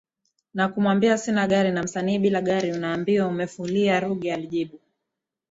na 0.53 0.67
kumwambia 0.69 1.17
sina 1.17 1.47
gari 1.47 1.71
na 1.71 1.83
msanii 1.83 2.19
bila 2.19 2.41
gari 2.41 2.71
unaambiwa 2.71 3.27
umefulia 3.27 3.99
Ruge 3.99 4.33
alijibu 4.33 4.79